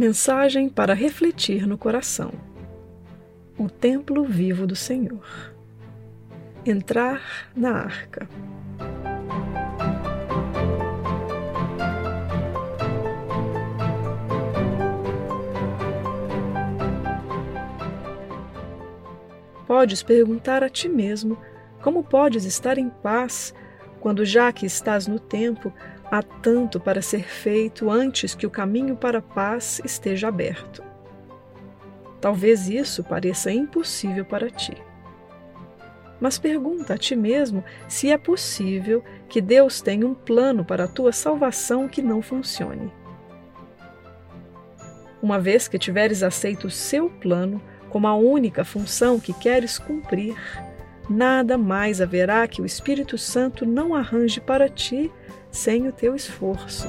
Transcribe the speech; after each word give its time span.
Mensagem 0.00 0.70
para 0.70 0.94
refletir 0.94 1.66
no 1.66 1.76
coração. 1.76 2.32
O 3.58 3.68
templo 3.68 4.24
vivo 4.24 4.66
do 4.66 4.74
Senhor. 4.74 5.52
Entrar 6.64 7.50
na 7.54 7.72
arca. 7.72 8.26
Podes 19.66 20.02
perguntar 20.02 20.64
a 20.64 20.70
ti 20.70 20.88
mesmo 20.88 21.36
como 21.82 22.02
podes 22.02 22.46
estar 22.46 22.78
em 22.78 22.88
paz 22.88 23.52
quando, 24.00 24.24
já 24.24 24.50
que 24.50 24.64
estás 24.64 25.06
no 25.06 25.20
tempo, 25.20 25.70
há 26.10 26.22
tanto 26.22 26.80
para 26.80 27.00
ser 27.00 27.22
feito 27.22 27.90
antes 27.90 28.34
que 28.34 28.46
o 28.46 28.50
caminho 28.50 28.96
para 28.96 29.18
a 29.18 29.22
paz 29.22 29.80
esteja 29.84 30.28
aberto. 30.28 30.82
Talvez 32.20 32.68
isso 32.68 33.04
pareça 33.04 33.50
impossível 33.50 34.24
para 34.24 34.50
ti. 34.50 34.76
Mas 36.20 36.38
pergunta 36.38 36.94
a 36.94 36.98
ti 36.98 37.16
mesmo 37.16 37.64
se 37.88 38.10
é 38.10 38.18
possível 38.18 39.02
que 39.28 39.40
Deus 39.40 39.80
tenha 39.80 40.06
um 40.06 40.14
plano 40.14 40.64
para 40.64 40.84
a 40.84 40.88
tua 40.88 41.12
salvação 41.12 41.88
que 41.88 42.02
não 42.02 42.20
funcione. 42.20 42.92
Uma 45.22 45.38
vez 45.38 45.68
que 45.68 45.78
tiveres 45.78 46.22
aceito 46.22 46.66
o 46.66 46.70
seu 46.70 47.08
plano 47.08 47.62
como 47.88 48.06
a 48.06 48.14
única 48.14 48.64
função 48.64 49.18
que 49.18 49.32
queres 49.32 49.78
cumprir, 49.78 50.36
nada 51.08 51.56
mais 51.56 52.00
haverá 52.00 52.46
que 52.46 52.60
o 52.60 52.66
Espírito 52.66 53.16
Santo 53.16 53.64
não 53.64 53.94
arranje 53.94 54.40
para 54.40 54.68
ti 54.68 55.10
sem 55.50 55.88
o 55.88 55.92
teu 55.92 56.14
esforço. 56.14 56.88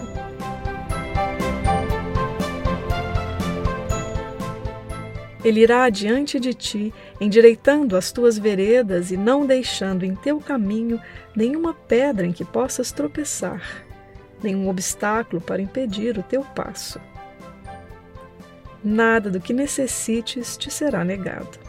Ele 5.43 5.61
irá 5.61 5.85
adiante 5.85 6.39
de 6.39 6.53
ti, 6.53 6.93
endireitando 7.19 7.97
as 7.97 8.11
tuas 8.11 8.37
veredas 8.37 9.11
e 9.11 9.17
não 9.17 9.45
deixando 9.45 10.05
em 10.05 10.15
teu 10.15 10.39
caminho 10.39 11.01
nenhuma 11.35 11.73
pedra 11.73 12.27
em 12.27 12.31
que 12.31 12.45
possas 12.45 12.91
tropeçar, 12.91 13.83
nenhum 14.41 14.69
obstáculo 14.69 15.41
para 15.41 15.61
impedir 15.61 16.17
o 16.17 16.23
teu 16.23 16.43
passo. 16.43 16.99
Nada 18.83 19.29
do 19.31 19.39
que 19.39 19.53
necessites 19.53 20.55
te 20.57 20.69
será 20.69 21.03
negado. 21.03 21.59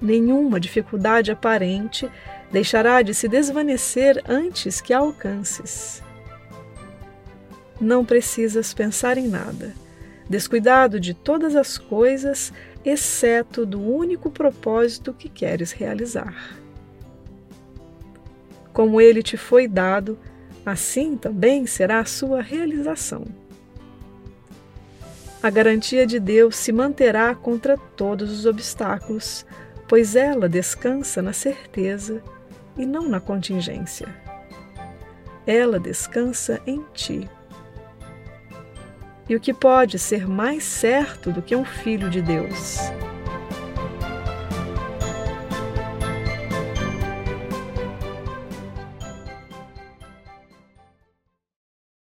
Nenhuma 0.00 0.60
dificuldade 0.60 1.30
aparente 1.30 2.10
deixará 2.52 3.00
de 3.00 3.14
se 3.14 3.26
desvanecer 3.26 4.22
antes 4.28 4.80
que 4.80 4.92
a 4.92 4.98
alcances. 4.98 6.02
Não 7.80 8.04
precisas 8.04 8.74
pensar 8.74 9.16
em 9.16 9.26
nada, 9.26 9.74
descuidado 10.28 11.00
de 11.00 11.14
todas 11.14 11.56
as 11.56 11.78
coisas, 11.78 12.52
exceto 12.84 13.64
do 13.64 13.80
único 13.80 14.30
propósito 14.30 15.14
que 15.14 15.28
queres 15.28 15.72
realizar. 15.72 16.58
Como 18.72 19.00
ele 19.00 19.22
te 19.22 19.36
foi 19.36 19.66
dado, 19.66 20.18
assim 20.64 21.16
também 21.16 21.66
será 21.66 22.00
a 22.00 22.04
sua 22.04 22.42
realização. 22.42 23.24
A 25.42 25.50
garantia 25.50 26.06
de 26.06 26.20
Deus 26.20 26.54
se 26.54 26.70
manterá 26.70 27.34
contra 27.34 27.76
todos 27.76 28.30
os 28.30 28.46
obstáculos, 28.46 29.44
pois 29.88 30.14
ela 30.14 30.48
descansa 30.48 31.20
na 31.20 31.32
certeza 31.32 32.22
e 32.76 32.86
não 32.86 33.08
na 33.08 33.20
contingência. 33.20 34.08
Ela 35.46 35.78
descansa 35.78 36.60
em 36.66 36.84
ti. 36.94 37.28
E 39.28 39.36
o 39.36 39.40
que 39.40 39.52
pode 39.52 39.98
ser 39.98 40.28
mais 40.28 40.64
certo 40.64 41.32
do 41.32 41.42
que 41.42 41.56
um 41.56 41.64
filho 41.64 42.10
de 42.10 42.20
Deus? 42.20 42.78